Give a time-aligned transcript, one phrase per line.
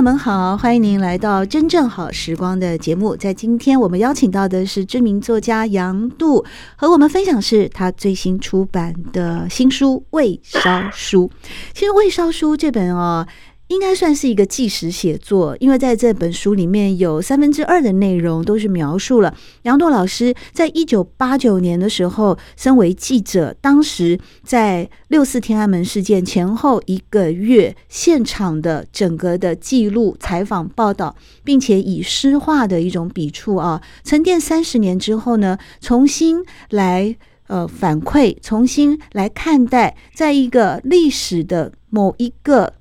[0.00, 3.14] 友们好，欢迎您来到《真正好时光》的节目。
[3.14, 6.42] 在今天，我们邀请到的是知名作家杨度，
[6.74, 11.30] 和我们分享是他最新出版的新书《未烧书》。
[11.74, 13.26] 其实，《未烧书》这本哦。
[13.70, 42.74] 应该算是一个纪实写作，因为在这本书里面有三分之二的内容都是描述了杨渡老师在一九八九年的时候，身为记者，当时在六四天安门事件前后一个月现场的整个的记录、采访、报道，并且以诗化的一种笔触啊，沉淀三十年之后呢，重新来呃反馈，重新来看待，在一个历史的某一个。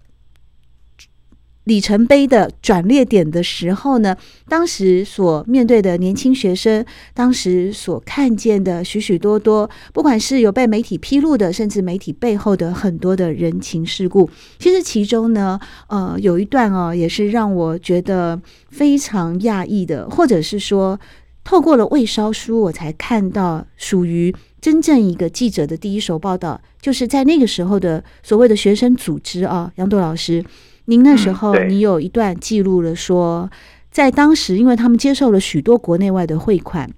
[1.69, 4.17] 里程碑的转捩点的时候呢，
[4.47, 15.59] 当时所面对的年轻学生，当时所看见的许许多多，不管是有被媒体披露的，甚至媒体背后的很多的人情世故，其实其中呢，
[15.89, 18.41] 呃，有一段哦，也是让我觉得
[18.71, 20.99] 非常讶异的，或者是说，
[21.43, 30.43] 透过了未烧书，我才看到属于真正一个记者的第一手报道，就是在那个时候的所谓的学生组织啊，杨朵老师。
[30.89, 33.47] 您那时候，你有一段记录了，说
[33.91, 36.89] 在当时，因为他们接受了许多国内外的汇款，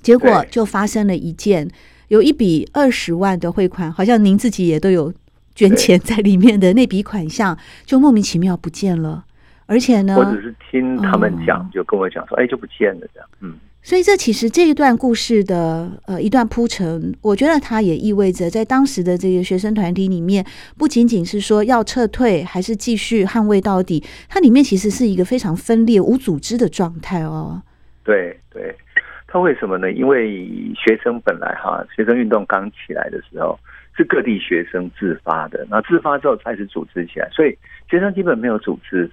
[0.00, 1.68] 结果就发生了一件，
[2.06, 5.12] 有一笔二十万的汇款，好像您自己也都有
[5.56, 9.24] 捐钱在里面的那笔款项，就莫名其妙不见了，
[9.66, 13.54] 而且呢，我只是听他们讲，就跟我讲说，哎，就不见了这样，嗯。
[13.84, 20.46] 所以，这其实这一段故事的呃一段铺陈，我觉得它也意味着，在当时的这个学生团体里面，
[20.78, 24.02] 不仅仅是说要撤退，还是继续捍卫到底。
[24.28, 27.60] 它里面其实是一个非常分裂、无组织的状态哦。
[28.04, 28.72] 对对，
[29.26, 29.90] 它为什么呢？
[29.90, 33.58] 因为学生本来哈，学生运动刚起来的时候，
[33.96, 37.58] 是各地学生自发的，那自发之后开始组织起来，所以
[37.90, 39.10] 学生基本没有组织。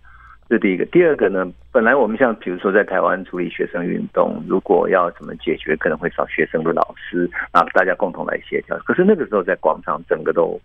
[0.49, 1.45] 这第一个，第二个呢？
[1.71, 8.75] 本来我们像比如说在台湾处理学生运动，如果要怎么解决，可能会找学生的老师啊，大家共同来协调。
[8.79, 10.59] 可是那个时候在广场，整个都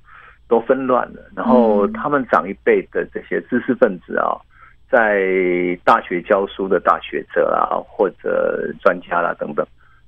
[0.49, 1.21] 都纷乱了。
[1.37, 4.33] 然后他们长一辈的这些知识分子啊，
[4.91, 9.67] 在大学教书的大学者啊，或者专家啦等等，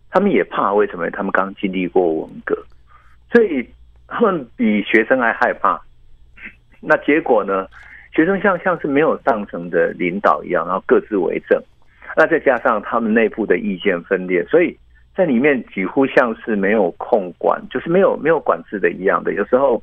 [0.08, 0.72] 他们也怕。
[0.72, 1.10] 为什么？
[1.10, 2.56] 他们刚经历过文革，
[3.30, 3.68] 所以
[4.06, 5.78] 他们比学生还害怕。
[6.80, 7.66] 那结果呢？
[8.16, 11.62] 学生像像是没有上层的领导一样，然后各自为政。
[12.16, 14.74] 那再加上他们内部的意见分裂，所以
[15.14, 19.34] 在里面几乎像是没有控管，就是没有没有管制的一样的。
[19.34, 19.82] 有时候，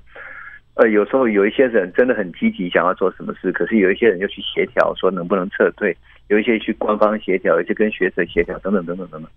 [0.73, 5.95] 呃，有时候有一些人真的很积极想要做什么事，可是有一些人就去协调说能不能撤退，
[6.29, 9.29] 有一些去官方协调，有一些跟学者协调，等等等等等等。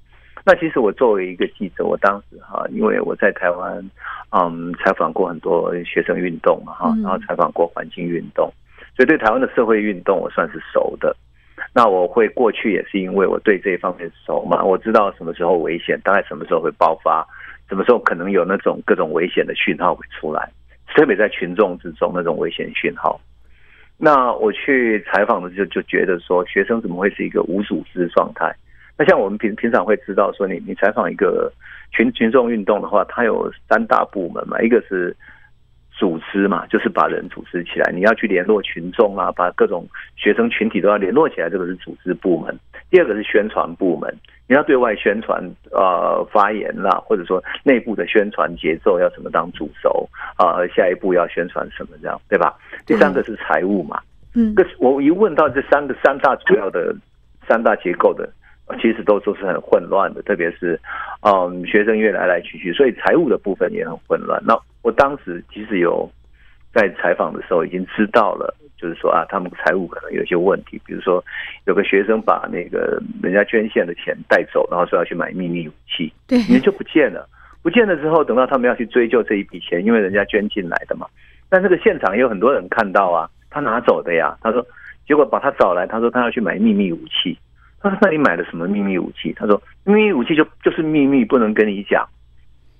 [0.46, 3.90] 那其实我作为一个记者，我当时哈，因为我在台湾，
[4.30, 8.50] 嗯，采访过很多学生运动嘛，哈，然后采访过环境运动。
[8.96, 11.14] 所以对台湾的社会运动，我算是熟的。
[11.74, 17.26] 那我会过去也是因为我对这一方面熟嘛，我知道什么时候危险，大概什么时候会爆发，
[17.68, 20.50] 什么时候可能有那种各种危险的讯号会出来，
[20.94, 23.20] 特别在群众之中那种危险讯号。
[23.98, 28.54] 那我去采访的时候就觉得说，学生怎么会是一个无组织状态？
[28.96, 31.52] 那像我们平平常会知道说你，你你采访一个
[31.90, 35.14] 群群众运动的话，它有三大部门嘛，一个是。
[35.96, 37.90] 组织嘛，就是把人组织起来。
[37.92, 42.54] 你要去联络群众啊，把各种学生群体都要联络起来，这个是组织部门。
[42.90, 44.14] 第二个是宣传部门，
[44.46, 52.54] 你要对外宣传，呃，发言啦，或者说内部的宣传节奏要怎么当主轴啊，下一步要宣传什么这样，对吧？
[52.86, 54.00] 第三个是财务嘛，
[54.34, 56.94] 嗯，我一问到这三个三大主要的
[57.48, 58.30] 三大结构的，
[58.74, 60.78] 其实都都是很混乱的，特别是
[61.22, 64.42] 嗯，学生越来来去去，所以财务的部分也很混乱。
[64.44, 66.10] 那我当时其实有
[66.74, 71.24] 在采访的时候已经知道了，就是说啊，他们财务可能有些问题，比如说
[71.66, 77.28] 有个学生把那个人家捐献的钱带走，然后说要去买秘密武器，对，人就不见了。
[77.62, 81.06] 不见了之后，等到他们要去追究这一笔钱，因为人家捐进来的嘛。
[81.48, 84.36] 但这个现场也有很多人看到啊，他拿走的呀。
[84.40, 84.64] 他说，
[85.06, 87.36] 结果把他找来，他说他要去买秘密武器。
[87.90, 89.32] 他说那你买了什么秘密武器？
[89.36, 92.06] 他说秘密武器就就是秘密，不能跟你讲。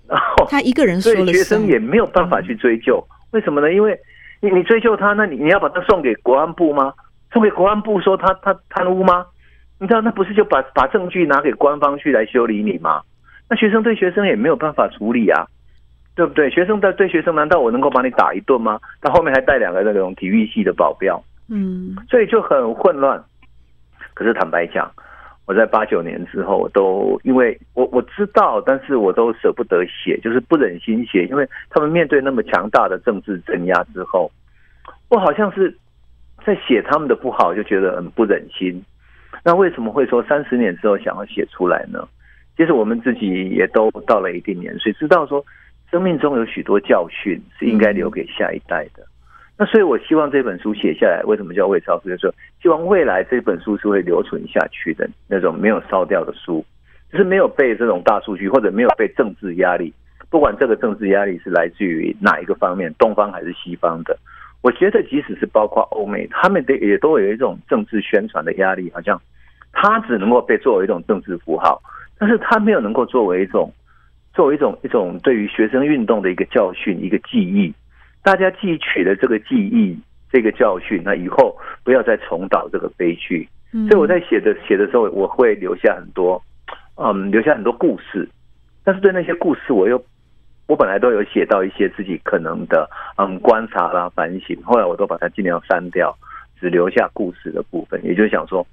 [0.08, 3.73] 然后他一个人说了，所以学生也没有办法去追究，为什么呢？
[3.73, 3.99] 因为
[4.41, 6.93] 你你追究他，那你你要把他送给国安部吗？
[7.32, 9.26] 送给国安部说他他贪污吗？
[9.79, 13.02] 你知道那不是就把把证据拿给官方去来修理你吗？
[13.50, 15.47] 那学生对学生也没有办法处理啊，
[16.14, 16.49] 对不对？
[16.50, 18.81] 学生对对学生，难道我能够把你打一顿吗？
[19.00, 23.23] 他后面还带两个那种体育系的保镖，嗯，所以就很混乱。
[24.17, 24.91] 可是坦白讲，
[25.45, 34.33] 我在八九年之后我都因为我我知道，但是我都舍不得写，就是不忍心写，因为他们面对那么强大的政治镇压之后，
[35.11, 35.77] 我好像是
[36.47, 38.83] 在写他们的不好，就觉得很不忍心。
[39.45, 42.09] 那为什么会说三十年之后想要写出来呢？
[42.57, 45.45] 其实我们自己也都到了一定年岁，知道说
[45.91, 49.05] 生命中有许多教训是应该留给下一代的。
[49.59, 52.11] 那所以，我希望这本书写下来，为什么叫未烧书？
[52.11, 52.35] 就是说，
[52.67, 56.67] 希望未来这本书是会留存下去的那种没有烧掉的书，
[57.13, 59.95] 就是没有被这种大数据或者没有被政治压力，
[60.29, 64.19] 不管这个政治压力是来自于哪一个方面，东方还是西方的。
[64.63, 69.17] 我觉得，即使是包括欧美，他们的也都有一种政治宣传的压力，好像
[69.71, 71.81] 它只能够被作为一种政治符号，
[72.19, 73.73] 但是它没有能够作为一种
[74.35, 77.73] 作为一种一种对于学生运动的一个教训、一个记忆。
[78.25, 79.97] 大家记取了这个记忆、
[80.31, 83.49] 这个教训，那以后不要再重蹈这个悲剧。
[83.88, 86.43] 所以我在写的写的时候，我会留下很多，
[86.96, 88.28] 嗯，留下很多故事。
[88.84, 90.02] 但是对那些故事，我又
[90.67, 92.88] 我本来都有写到一些自己可能的
[93.19, 96.17] 嗯观察啦、反省，后来我都把它尽量删掉，
[96.58, 98.02] 只留下故事的部分。
[98.05, 98.67] 也就是想说，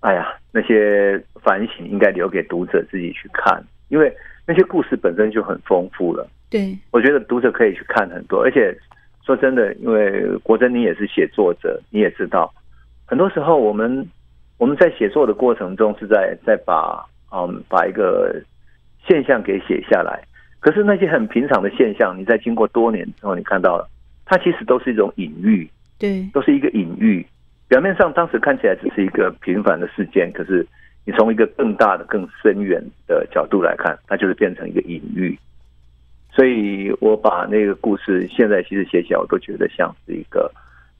[0.00, 4.14] 哎呀，那些反省应该留给读者自己去看，因为
[4.46, 6.28] 那些故事本身就很丰富了。
[6.50, 8.76] 对，我觉得读者可以去看很多，而且
[9.24, 12.52] 说真的，因为国珍你也是写作者，你也知道，
[13.06, 14.06] 很多时候我们
[14.58, 18.34] 我们在写作的过程中是在在把嗯把一个
[19.06, 20.22] 现象给写下来，
[20.60, 23.88] 可是那些很平常的现象，你在经过多年之后，你看到了，
[24.26, 25.68] 它其实都是一种隐喻，
[25.98, 27.26] 对，都是一个隐喻。
[27.66, 30.66] 表面上当时看起来只是一个平凡的事件，可是
[31.06, 35.38] 你从一个更大的、更深远的角度来看，它就是变成一个隐喻。
[36.34, 40.50] 所以我把那个故事现在其实写起来，我都觉得像是一个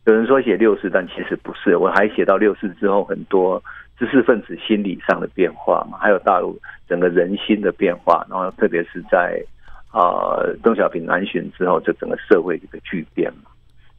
[0.07, 1.77] 有人说写六四，但其实不是。
[1.77, 3.61] 我还写到六四之后很多
[3.99, 6.57] 知识分子心理上的变化嘛，还有大陆
[6.89, 9.43] 整个人心的变化，然后特别是在
[9.91, 13.51] 啊邓小平南巡之后，这整个社会的一个巨变嘛。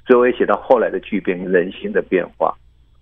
[0.08, 2.56] 所以我也写到后来的巨变，人心的变化。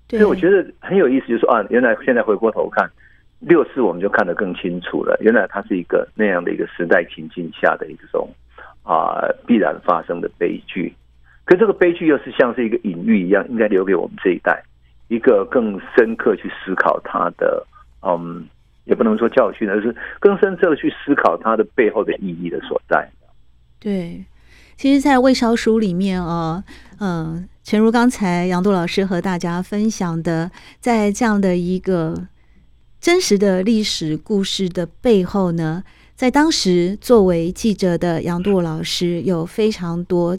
[0.09, 2.89] 所以我觉得很有意思，就是说啊，原来现在回过头看。
[3.45, 8.29] 六四我们就看得更清楚了，原来它是一个那样的一个时代情境下的一种
[8.83, 10.93] 啊必然发生的悲剧，
[11.43, 14.63] 可这个悲剧又是像是一个隐喻一样，应该留给我们这一代
[15.09, 17.67] 一个更深刻去思考它的，
[18.01, 18.47] 嗯，
[18.85, 23.09] 也不能说教训，而是更深刻的去思考它的背后的意义的所在。
[23.77, 24.23] 对，
[24.77, 26.63] 其实，在未烧书里面啊，
[27.01, 32.27] 嗯，诚如刚才杨度老师和大家分享的，在这样的一个。
[33.03, 35.83] 真实的历史故事的背后呢，
[36.15, 40.37] 在当时作为记者的杨度老师有非常多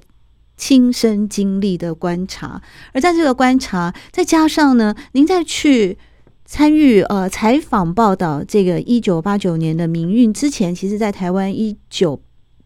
[0.56, 2.62] 亲身经历的观察，
[2.94, 5.98] 而在这个观察，再加上呢，您再去
[6.46, 12.18] 参与呃采访报道这个一九八九年的民运之前，其实在台湾一九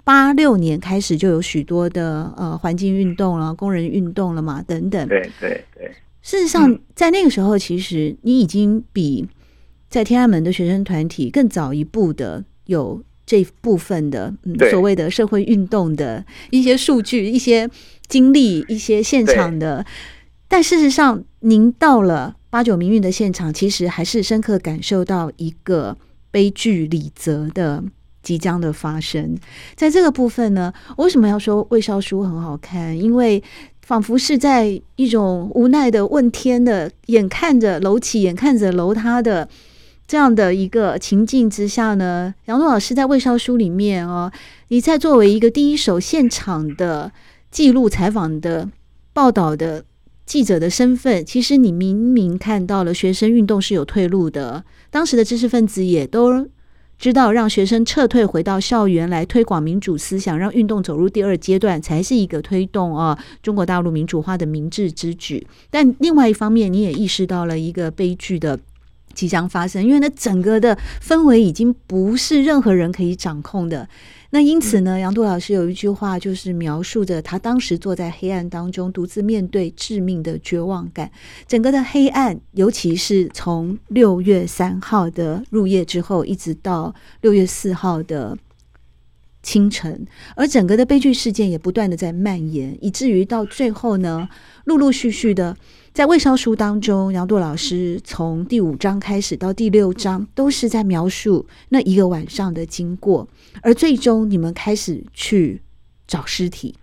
[0.05, 5.09] 八六年开始就有许多的呃环境运动了、工人运动了嘛，等等。
[5.09, 5.91] 对对对。
[6.23, 9.27] 事实上，在那个时候，其实你已经比。
[9.91, 17.69] 在天安门的学生团体更早一步的有这部分的嗯所谓的社会运动的一些数据、一些
[18.07, 19.85] 经历、一些现场的，
[20.47, 25.97] 但事实上，您到了八九民运的现场，其实还是深刻感受到一个
[26.31, 27.85] 悲剧礼则的
[28.23, 29.37] 即将的发生。
[29.75, 32.99] 在这个部分呢，我为什么要说魏少书很好看？
[32.99, 33.43] 因为
[33.83, 39.49] 仿佛是在一种无奈的问天的，眼看着楼起，眼看着楼塌的。
[40.09, 44.33] 这样的一个情境之下呢，杨渡老师在未烧书里面哦，
[44.69, 47.13] 你在作为一个第一手现场的
[47.51, 48.71] 记录采访的
[49.13, 49.85] 报道的
[50.25, 56.49] 记者的身份，其实你明明看到了学生运动是有退路的，当时的知识分子也都
[56.99, 65.47] 知道，让学生撤退回到校园来推广民主思想，让运动走入第二阶段，才是一个推动啊中国大陆民主化的明智之举。
[65.69, 68.59] 但另外一方面，你也意识到了一个悲剧的。
[69.19, 73.89] 即将发生，因为那整个的氛围已经不是任何人可以掌控的。
[74.31, 81.11] 那因此呢，杨度老师有一句话，就是描述着他当时坐在黑暗当中，独自面对致命的绝望感。
[81.49, 88.39] 整个的黑暗，尤其是从六月三号的入夜之后，一直到六月四号的
[89.43, 90.07] 清晨，
[90.37, 94.29] 而整个的悲剧事件也不断的在蔓延，以至于到最后呢，
[94.67, 95.57] 陆陆续续的
[95.99, 103.29] 在未烧书当中，杨度老师从第五章开始到第六章，都是在描述那一个晚上的经过，
[103.63, 105.61] 而最终你们开始去
[106.07, 106.77] 找尸体，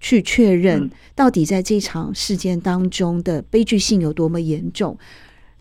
[0.00, 4.98] 去确认到底在这场事件当中的悲剧性有多么严重。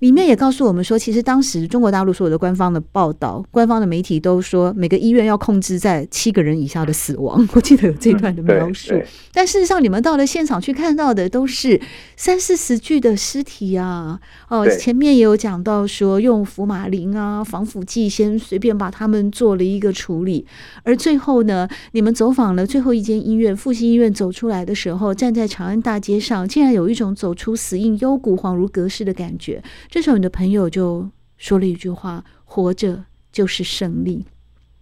[0.05, 7.43] 里面也告诉我们说，其实当时中国大陆所有的官方的报道、官方的媒体都说，每个医院要控制在七个人以下的死亡。
[7.53, 8.93] 我记得有这段的描述。
[8.93, 11.81] 嗯、但事实上，你们到了现场去看到的都是
[12.15, 14.19] 三四十具的尸体啊！
[14.49, 20.45] 哦，前面也有讲到说，用福马林啊、防腐剂先随便把他们做了一个处理。
[20.83, 29.63] 而最后呢，你们走访了最后一间医院——复兴医院，走出来的时候，站在长安大街上，竟然有一种走出死荫幽谷、恍如隔世的感觉。
[29.95, 34.25] 这时候，你的朋友就说了一句话：“活着就是胜利。”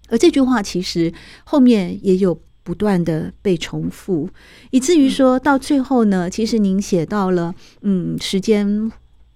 [0.09, 4.27] 而这句话其实后面也有不断的被重复，
[4.71, 8.91] 以至于说到最后呢，其实您写到了，嗯，时间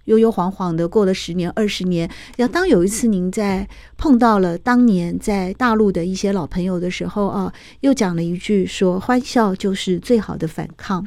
[0.05, 2.09] 悠悠晃晃的过了十年、二十年。
[2.37, 11.05] 要当有一次您在碰到了当年在大陆的一些老朋友的时候啊，又讲了一句说：“欢笑就是最好的反抗。”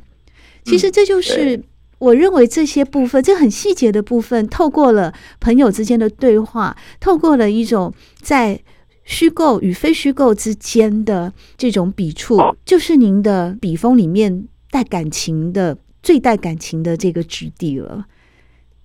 [0.63, 1.61] 其实这就是。
[2.01, 8.59] 我认为这些部分，这很细节的部分，透过了朋友之间的对话，透过了一种在
[9.05, 18.07] 虚构与非虚构之间的这种笔触，就是您的笔锋里面带感情的、最带感情的这个质地了。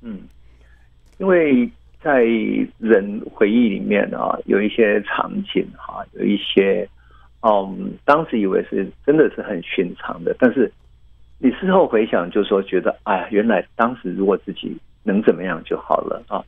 [0.02, 0.20] 嗯，
[1.18, 1.72] 因为
[2.04, 2.22] 在
[2.80, 6.86] 人回忆里面啊，有一些场景哈，有一些
[7.44, 10.70] 嗯，当时以为是真的是很寻常的，但是。
[11.46, 16.42] 你事后回想，就说觉得，哎呀，原来当时如果自己能怎么样就好了啊。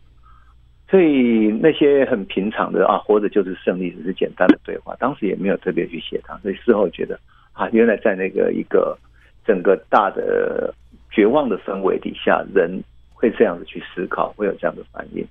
[0.89, 6.35] 所以那些很平常的啊，活着就是胜利，只是简单的对话，当时也没有特别去写它。
[6.37, 7.19] 所以事后觉得，
[7.53, 8.97] 啊，原来在那个一个
[9.45, 10.73] 整个大的
[11.11, 12.81] 绝望的氛围底下，人
[13.13, 15.23] 会这样子去思考，会有这样的反应。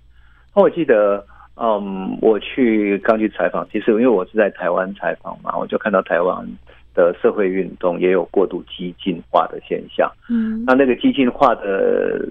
[0.54, 6.46] 那我记得，嗯，我去刚去采访，其实因为我是在台湾采访嘛，我就看到台湾。
[6.96, 12.26] 的社会运动也有过度激进化的现象，嗯，那那个激进化的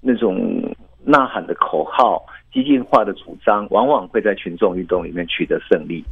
[0.00, 0.62] 那种
[1.04, 6.04] 呐喊的口号、激进化的主张，往往会在群众运动里面取得胜利，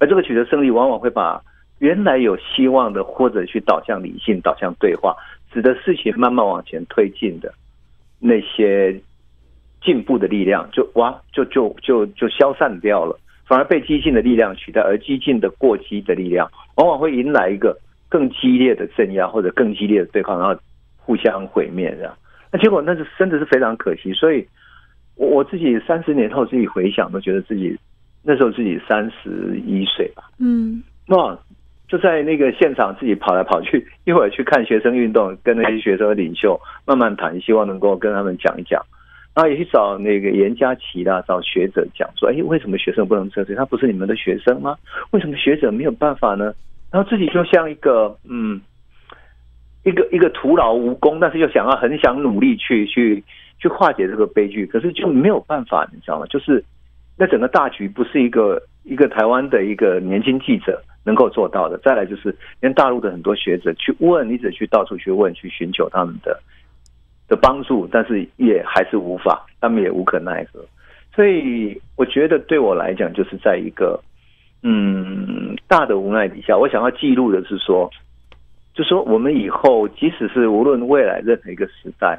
[0.00, 1.40] 而这个取得胜利，往往会把
[1.78, 5.16] 原来有希望的或者去导向理性、导向对话，
[5.52, 7.54] 使得事情慢慢往前推进的
[8.18, 9.00] 那些
[9.80, 13.16] 进步的力量，就哇，就就就就消散掉了。
[13.48, 17.74] 反而被激进的力量取代，而激进的过激的力量，往往会迎来一个
[18.10, 20.54] 更激烈的镇压或者更激烈的对抗，然后
[20.98, 22.14] 互相毁灭这样。
[22.52, 24.12] 那结果那是真的是非常可惜。
[24.12, 24.46] 所以，
[25.16, 27.74] 我我自己三十年后自己回想，都觉得自己
[28.22, 30.24] 那时候自己三十一岁吧。
[30.38, 31.38] 嗯，那
[31.88, 38.84] 就在那个现场自己跑来跑去，一会儿去看学生运动，跟那些学生的领袖慢慢谈，希望能够跟他们讲一讲。
[39.38, 43.54] 然后也去找那个严家琪啦，找学者讲说：“哎，为什么学生不能撤退？
[43.54, 44.76] 他不是你们的学生吗？
[45.12, 46.52] 为什么学者没有办法呢？”
[46.90, 48.60] 然后自己就像一个嗯，
[49.84, 53.22] 一个一个徒劳无功，但是又想要很想努力去去
[53.60, 56.26] 去化解这个悲剧，可是就没有办法，你知道吗？
[56.26, 56.64] 就是
[57.16, 61.78] 那整个大局不是一个一个台湾的一个年轻记者能够做到的。
[61.78, 66.42] 再来就是连大陆的很多学者去问，你只去到处去问，去寻求他们的。
[67.28, 70.64] 的帮助，但是也还是无法，他们也无可奈何。
[71.14, 74.00] 所以我觉得对我来讲，就是在一个
[74.62, 77.90] 嗯大的无奈底下，我想要记录的是说，
[78.72, 82.18] 就说我们以后即使是无论未来任何一个时代，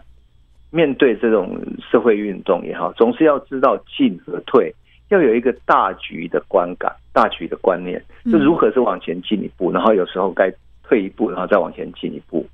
[0.69, 4.73] 面对这种社会运动也好，总是要知道进和退，
[5.09, 12.45] 要有一个大局的观感、大局的观念，就如何是往前进一步，然后有时候该退一步，然后再往前进一步。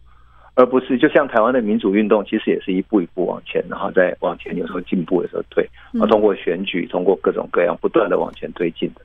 [0.56, 9.02] 而不是就像台湾的民主运动，其实也是一步一步往前，然后再往前，有时候进步，的时候退，然后通过选举，通过各种各样不断的往前推进的。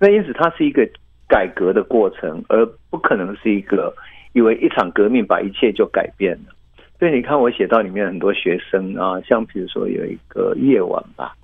[0.00, 0.88] 那因此，它是一个
[1.28, 3.94] 改革的过程，而不可能是一个
[4.32, 6.54] 以为一场革命把一切就改变了。
[6.98, 11.34] 所以你看，我写到里面很多学生啊，像比如说有一个夜晚吧，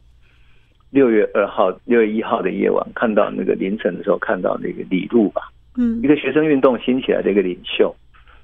[0.90, 5.42] 六月二号、六月一号的夜晚，看到那个凌晨的时候，看到那个李路吧，
[5.76, 7.94] 嗯，一个学生运动兴起来的一个领袖。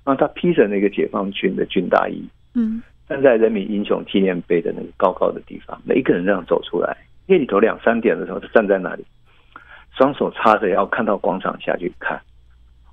[0.04, 6.96] 然后他披着那个解放军的军大衣，嗯，站在人民英雄纪念碑的那个高高的地方，每一个人这样走出来。
[7.26, 9.04] 夜里头两三点的时候，他站在那里，
[9.96, 12.20] 双手插着腰，看到广场下去看。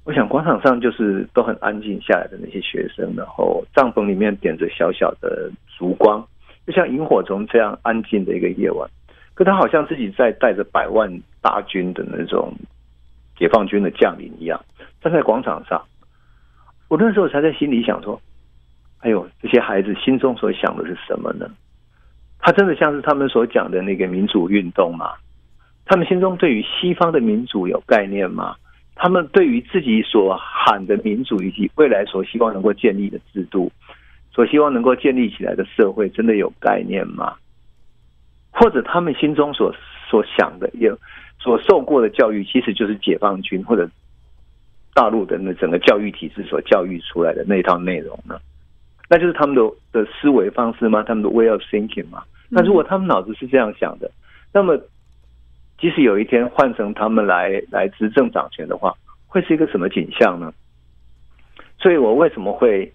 [0.03, 6.25] 我想广场上就是都很安静下来的那些学生，然后帐篷里面点着小小的烛光，
[6.65, 8.89] 就像萤火虫这样安静的一个夜晚。
[9.33, 11.11] 可他好像自己在带着百万
[11.41, 12.53] 大军的那种
[13.37, 14.63] 解放军的将领一样
[15.01, 15.83] 站在广场上。
[16.87, 18.21] 我那时候才在心里想说
[18.99, 21.49] ：“哎呦，这些孩子心中所想的是什么呢？
[22.39, 25.11] 他真的像是他们所讲的那个民主运动吗？
[25.85, 28.55] 他们心中对于西方的民主有概念吗？
[28.95, 33.71] 他们对于自己所喊的民主以及未来所希望能够建立的制度，
[34.31, 37.35] 所希望能够建立起来的社会，真的有概念吗？
[38.49, 39.71] 或者他们心中所
[40.09, 40.97] 所想的，有
[41.39, 43.87] 所受过的教育，其实就是解放军或者
[44.97, 48.39] 大陆的那整个教育体制所教育出来的那一套内容呢？
[49.07, 49.61] 那就是他们的
[49.91, 51.03] 的思维方式吗？
[51.03, 52.23] 他们的 way of thinking 吗？
[52.49, 54.09] 那如果他们脑子是这样想的，
[54.51, 54.75] 那么
[55.77, 58.91] 即使有一天换成他们来来执政掌权的话，
[59.27, 60.51] 会是一个什么景象呢？
[61.77, 62.91] 所以我为什么会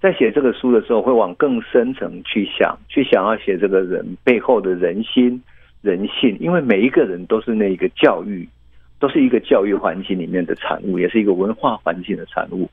[0.00, 5.42] 在写这个书的时候，会往更深层去想，去想要写这个人背后的人心。
[5.82, 8.48] 人性，因为每一个人都是那一个教育，
[8.98, 12.68] 都是一个教育环境里面的产物，也是一个文化环境的产物。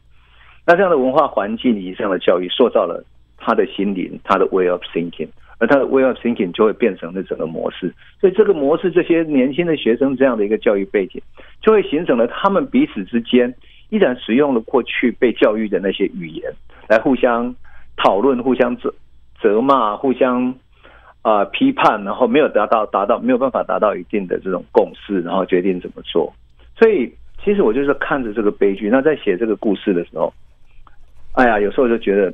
[0.66, 3.04] 那这样的文化环境以及这样的教育，塑造了
[3.38, 5.28] 他的心灵，他的 way of thinking，
[5.58, 7.94] 而他的 way of thinking 就会变成那整个模式。
[8.22, 11.22] 所以这个模式，这些年轻的学生这样的一个教育背景，
[11.62, 13.54] 就会形成了他们彼此之间
[13.90, 16.50] 依然使用了过去被教育的那些语言，
[16.88, 17.54] 来互相
[17.98, 18.94] 讨论、互相责
[19.42, 20.56] 责骂、互相。
[21.24, 26.32] 啊、批判，然后没有达到达到没有办法达到一定的这种共识，然后决定怎么做。
[26.78, 27.12] 所以，
[27.42, 30.34] 其实我就是看着这个悲剧，那在写这个故事的时候，
[31.32, 32.34] 哎呀，有时候就觉得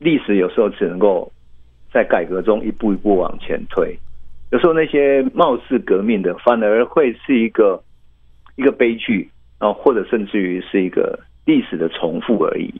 [0.00, 1.30] 历史有时候只能够
[1.92, 3.96] 在改革中一步一步往前推，
[4.50, 7.80] 有时候那些貌似革命的，反而会是一个
[8.56, 12.74] 一个悲剧，然后或者甚至于是一个历史的重复而已。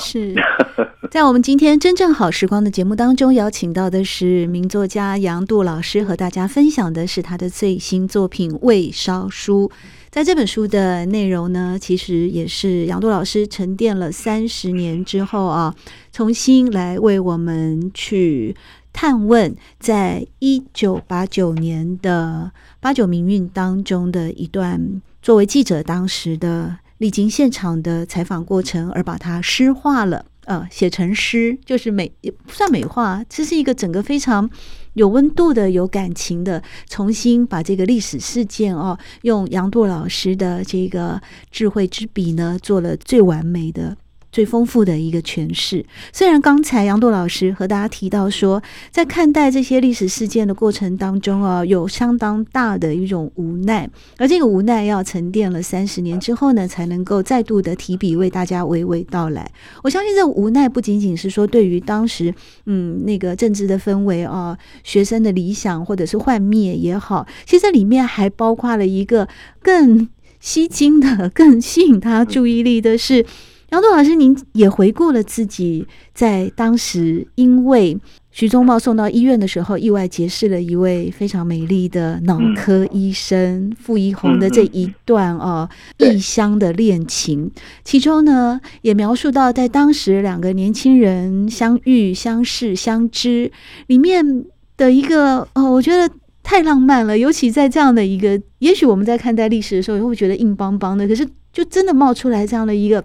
[0.00, 0.34] 是
[1.10, 9.70] 在我们今天真正好时光的节目当中，邀请到的是名作家杨度老师，和大家分享的是他的最新作品《未烧书》。
[10.10, 15.74] 在这本书的内容呢，其实也是杨度老师沉淀了三十年之后啊，
[16.12, 18.56] 重新来为我们去
[18.90, 22.50] 探问，在一九八九年的
[22.80, 26.78] 八九民运当中的一段，作为记者当时的。
[27.02, 32.12] 历经现场的采访过程，而把它诗化了，呃，写成诗，就是美
[32.46, 34.48] 不算美化，这是一个整个非常
[34.92, 43.96] 有温度的、有感情的，重新把这个历史事件哦，用杨渡老师的这个智慧之笔呢，做了最完美的。
[44.32, 45.84] 最丰富的一个诠释。
[46.12, 59.48] 虽然刚才杨渡老师和大家提到说，在看待这些历史事件的过程当中啊，有相当大的一种无奈，而这个无奈要沉淀了三十年之后呢，才能够再度的提笔为大家娓娓道来。
[59.82, 69.28] 我相信这无奈不仅仅是说对于当时嗯那个政治的氛围啊，学生的理想或者是幻灭也好，其实这里面还包括了一个
[69.60, 70.08] 更
[70.40, 73.26] 吸睛的、更吸引他注意力的是。
[73.72, 77.98] 杨度老师，您也回顾了自己在当时因为
[78.30, 87.50] 徐宗茂送到医院的时候，意外结识了一位非常美丽的脑科医生傅怡红的这一段哦异乡的恋情，
[87.82, 93.50] 其中呢也描述到在当时两个年轻人相遇、相识、相知
[93.86, 94.44] 里面
[94.76, 103.02] 的一个哦，我觉得太浪漫了，尤其在这样的一个，也许我们在看待历史的时候也会觉得硬邦邦的，可是就真的冒出来这样的一个。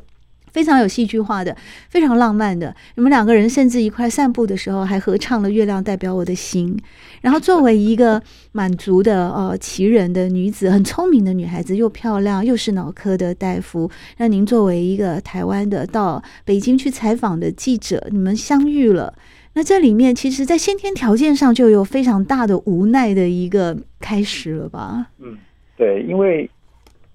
[0.57, 1.55] 非常有戏剧化的，
[1.87, 2.75] 非常浪漫的。
[2.95, 6.75] 你们两个人甚至一块散步的时候，还合唱了《月亮代表我的心》。
[7.21, 8.19] 然后，作为一个
[8.53, 13.87] 满族的呃旗人的女子，很聪明的女孩子，又漂亮，又是脑科的大夫。
[14.17, 19.13] 那您作为一个台湾的到北京去采访的记者，你们相遇了。
[19.53, 25.05] 那这里面，其实，在先天条件上就有非常大的无奈的一个开始了吧？
[25.19, 25.37] 嗯，
[25.77, 26.49] 对，因为，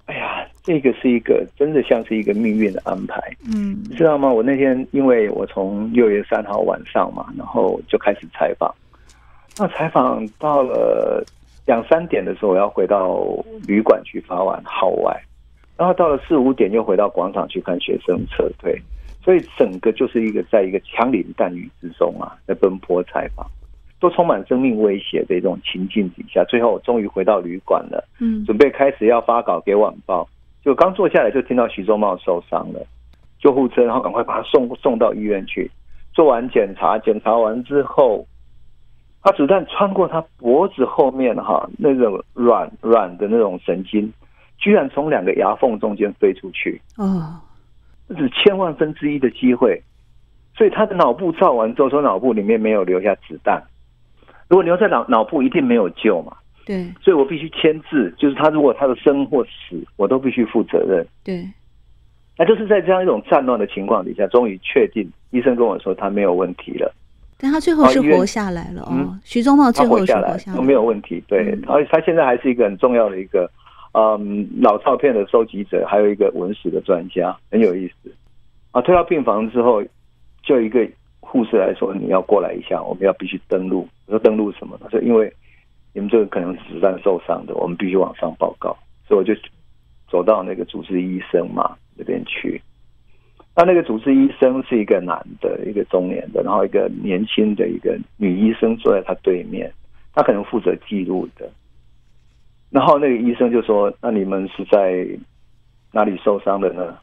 [0.05, 0.47] 哎呀。
[0.63, 3.19] 这个是一个真的像是一个命运的安排，
[3.53, 4.31] 嗯，你知道吗？
[4.31, 8.73] 我那天因为我从六月三号晚上嘛，然后就开始采访，
[9.57, 11.23] 那采访到了
[11.65, 13.21] 两三点的时候，我要回到
[13.67, 15.21] 旅馆去发完号外，
[15.77, 18.81] 然后到了四五点又回到广场去看学生撤退，
[19.21, 23.45] 所以整个就是一个在一个枪林弹雨之中啊，在奔波采访。
[23.99, 30.27] 都充满生命威胁的一种情境底下，最后我终于回到旅馆了，嗯，准备开始要发稿给晚报。
[30.63, 32.79] 就刚坐下来，就听到徐宗茂受伤了，
[33.37, 35.69] 救护车，然后赶快把他送送到医院去。
[36.13, 38.25] 做完检查，检查完之后，
[39.21, 44.11] 他子弹穿过他脖子后面，哈，那种软软的那种神经，
[44.57, 46.81] 居然从两个牙缝中间飞出去。
[46.97, 47.41] 哦，
[48.07, 49.81] 这是千万分之一的机会，
[50.55, 53.61] 所以他的脑部照完之后，说脑部里面没有留下子弹。
[54.47, 56.37] 如果留在脑脑部，一定没有救嘛。
[56.65, 61.05] 对，所以我必须签字，就是他如果他的生或死，我都必须负责任。
[61.23, 61.47] 对，
[62.37, 66.93] 那就是在这样一种战乱的情况底下，终于确定，医生跟我说他没有问题了。
[67.37, 68.89] 但他最后是活下来了哦。
[68.91, 71.21] 嗯，徐宗茂最后是活下来，都没有问题。
[71.27, 73.49] 对，而且他现在还是一个很重要的一个，
[73.93, 78.09] 嗯，老照片的收集者，还有一个文史的专家，很有意思。
[78.71, 79.83] 啊，推到病房之后，
[80.41, 80.87] 就一个
[81.19, 85.31] 护士来说：“你要过来一下，我们要必须登录。”我说：“登录什么？”他说：“因为
[85.93, 88.75] 你们这个可能子弹受伤的，我们必须往上报告。”
[89.07, 89.33] 所以我就
[90.09, 92.61] 走到那个主治医生嘛那边去。
[93.55, 99.71] 那那个主治医生是一个男的，一个中年的，然后一个年轻的一个女医生坐在他对面，
[100.13, 101.49] 他可能负责记录的。
[102.71, 105.07] 然后那个医生就说：“那你们是在
[105.91, 106.97] 哪里受伤的呢？”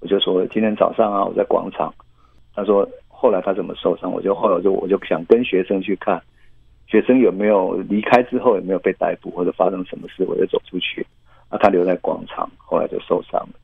[0.00, 1.92] 我就说：“今天早上啊，我在广场。”
[2.56, 6.22] 他说：“后来他怎么受伤？”我就后来我就我就想跟学生去看，
[6.90, 11.06] 学生有没有离开之后有没有被逮捕或者发生什么事，我就走出去。
[11.48, 13.54] 啊，他留在广场，后来就受伤了。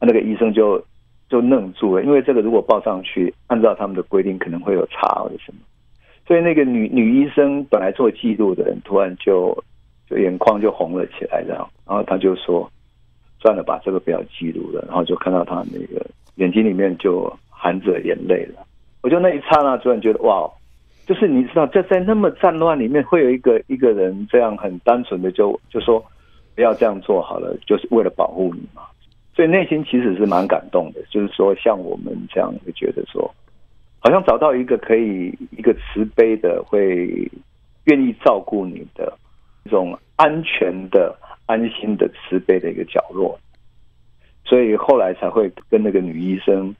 [0.00, 0.84] 那个医生就。
[1.28, 5.58] 就愣住了，因为这个如果报上去，按照他们的规定，可能会有查或者什么，
[6.24, 9.52] 所以那个女女医生本来做记录的人，突然就
[10.08, 12.70] 就眼眶就红了起来，这样，然后他就说
[13.42, 18.64] ：“算了吧，这个不要记录了。”然后就看到他那个眼睛里面就含着眼泪了。
[19.02, 20.48] 我就那一刹那突然觉得，哇，
[21.06, 26.04] 就是你知道，在在那么战乱里面，会有一个一个人这样很单纯的就就说
[26.54, 28.82] 不要这样做好了，就是为了保护你嘛。
[29.34, 33.32] 所以内心其实是蛮感动的，就是说像我们这样会觉得说，
[34.00, 37.30] 好像找到一个可以一个慈悲的，会
[37.84, 39.16] 愿意照顾你的
[39.64, 41.14] 一种安全的、
[41.46, 43.38] 安心的慈悲的一个角落。
[44.44, 46.74] 所以后来才会跟那个女医生，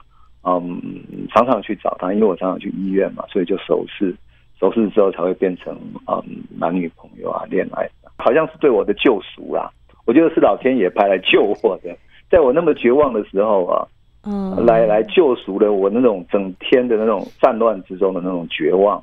[0.48, 4.14] 嗯，常常去找他，因为我常常去医院嘛，所以就熟识，
[4.60, 6.22] 熟识之后才会变成嗯
[6.56, 9.68] 男女朋友啊，恋爱，好像是对我的救赎啦。
[10.04, 11.96] 我觉得是老天爷派来救我的。
[12.30, 13.86] 在我那么绝望的时候啊，
[14.24, 19.02] 嗯，来来救赎了我那种整天的那种战乱之中的那种绝望。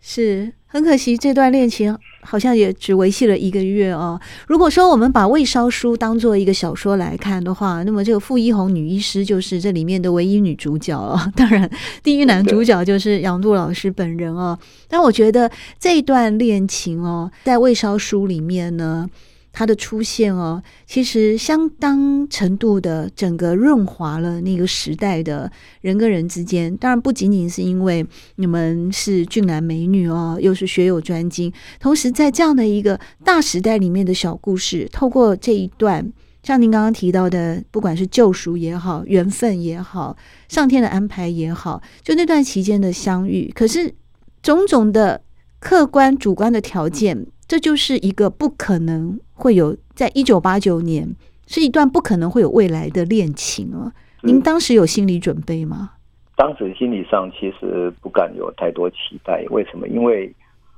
[0.00, 4.20] 是很可惜，这段恋情好像也只维系了一个月哦。
[4.48, 11.16] 如果说我们把《未烧书》当做一个小说来看的话，那么这个傅一红女医师就是这里面的唯一女主角哦。
[11.36, 11.70] 当然，
[12.02, 14.58] 第一男主角就是杨度老师本人哦。
[14.88, 19.08] 但我觉得这段恋情哦，在《未烧书》里面呢。
[19.56, 26.76] 它的出现哦，其实相当程度的整个润滑了那个时代的人跟人之间。
[26.76, 36.12] 当然不仅仅是因为你们是俊男美女哦，又是学有专精，同时在这样的一个大时代里面的小故事，透过这一段，
[36.42, 40.16] 像您刚刚提到的，不管是救赎也好，缘分也好，
[40.48, 43.94] 上天的安排也好，就那段期间的相遇，可是
[44.42, 45.22] 种种的
[45.60, 47.28] 客观主观的条件。
[47.46, 51.08] 这就是一个不可能会有，在一九八九年
[51.46, 53.92] 是一段不可能会有未来的恋情啊！
[54.22, 55.90] 您当时有心理准备吗？
[56.36, 59.86] 当时心理上其实不敢有太多期待，为什么？
[59.88, 60.32] 因为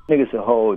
[0.09, 0.77] 那个时候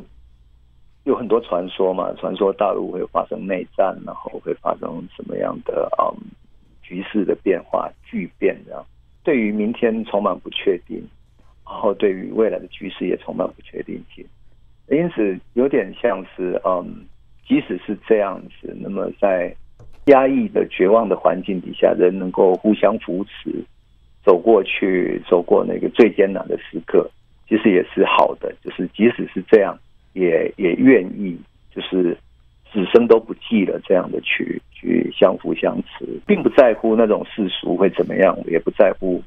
[1.04, 6.14] 有很多传说嘛，传说大陆会发生内战，然后会发生什么样的嗯
[6.82, 8.86] 局势的变化巨变这样，
[9.24, 10.98] 对于明天充满不确定，
[11.66, 14.26] 然后对于未来的局势也充满不确定性。
[14.90, 17.06] 因此，有点像是，嗯，
[17.50, 19.52] 即使是这样子，那么在
[20.06, 23.50] 压抑的绝望的环境底下，人能够互相扶持，
[24.24, 27.10] 走过去，走过那个最艰难的时刻，
[27.48, 28.54] 其实也是好的。
[28.64, 29.76] 就是即使是这样，
[30.14, 31.36] 也也愿意，
[31.74, 32.16] 就是
[32.72, 39.24] 此生都不计了，这样的去去相扶相持，并不在乎那种世俗会怎么样，也不在乎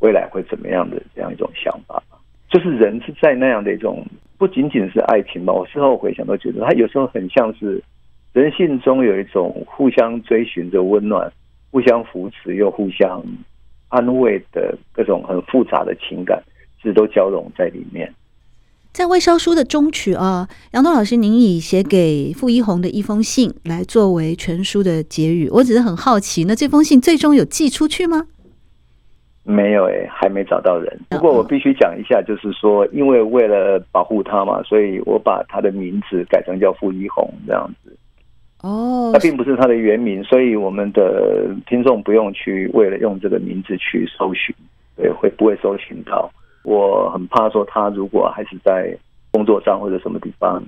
[0.00, 2.02] 未来会怎么样的这样一种想法。
[2.48, 4.04] 就是人是在那样的一种。
[4.44, 7.82] 不仅仅是爱情吧，我事后回想都觉得，他有时候很像是
[8.34, 11.32] 人性中有一种互相追寻的温暖、
[11.70, 13.24] 互相扶持又互相
[13.88, 16.42] 安慰的各种很复杂的情感，
[16.76, 18.12] 其实都交融在里面。
[18.92, 25.48] 在《未烧书》的中曲啊，杨东老师，您以写给傅一红的一封信来作为全书的结语。
[25.52, 28.26] 我只是很好奇，那这封信最终有寄出去吗？
[29.44, 30.98] 没有诶、欸，还没找到人。
[31.10, 37.94] 不过我必须讲一下，就是说，因为为了保护他嘛，所以我把他的名字改成叫傅一红这样子。
[38.62, 44.54] 哦，那并不是他的原名，所以我们的听众不用去为了用这个名字去搜寻，
[44.96, 46.30] 对，会不会搜寻到？
[46.62, 48.96] 我很怕说他如果还是在
[49.30, 50.62] 工作上或者什么地方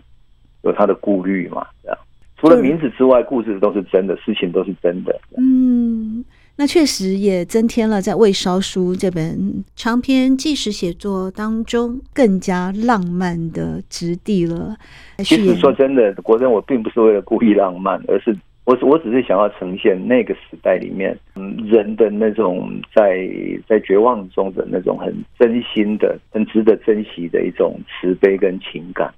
[0.62, 1.98] 有他的顾虑嘛，这样。
[2.36, 5.18] 除了名字之外，故事都是真的，事情都是真的。
[5.38, 6.22] 嗯。
[6.58, 14.74] 那确实也增添了在《未烧书》这本长篇纪实写作当中更加浪漫的质地了。
[15.18, 23.28] 其实说真的，国珍，我并不是为了故意浪漫，而是我我只是想要呈现那个时代里面，嗯，人的那种在
[23.68, 29.12] 在绝望中的那种很真心的、很值得珍惜的一种慈悲跟情感。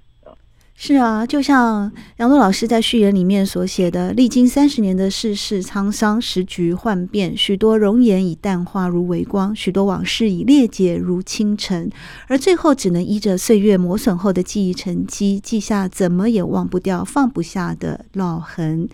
[0.81, 11.91] 是啊，就像杨璐老师在序言里面所写的，历经三十年的世事沧桑，时局幻变，许多容颜已淡化如微光，许多往事已裂解如清晨，
[12.27, 18.87] 而最后只能依着岁月磨损后的记忆沉积，记下怎么也忘不掉、放不下的烙痕。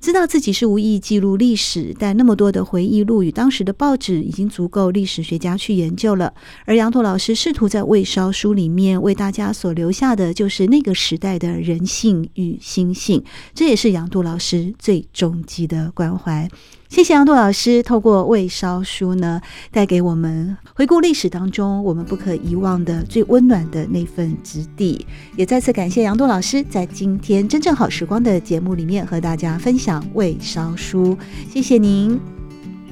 [0.00, 6.32] 知道自己是无意记录历史，但那么多的回忆录与当时的报纸已经足够历史学家去研究了。
[6.64, 13.22] 而杨杜老师试图在《未烧书》里面为大家所留下的，就是那个时代的人性与心性，
[13.54, 16.48] 这也是杨杜老师最终极的关怀。
[16.90, 25.06] 谢谢杨度老师，透过《未烧书》呢，带给我们回顾历史当中我们不可遗忘的最温暖的那份质地。
[25.36, 31.16] 也再次感谢杨度老师在今天真正好时光的节目里面和大家分享《未烧书》，
[31.48, 32.20] 谢谢您。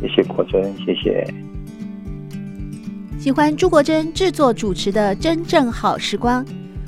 [0.01, 1.35] 谢谢国珍，谢谢。
[3.19, 6.47] 喜欢朱国珍制作主持的《真正好时光》，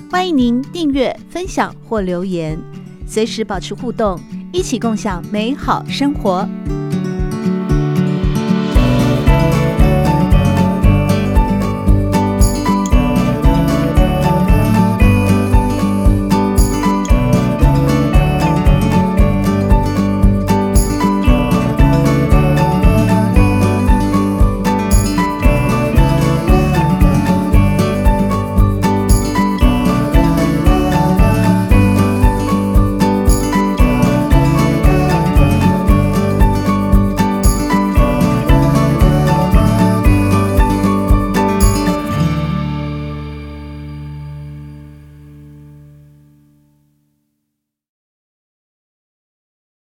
[0.08, 2.56] 欢迎您订阅、分享或留言，
[3.04, 4.16] 随时保持互动，
[4.52, 6.48] 一起共享美好生活。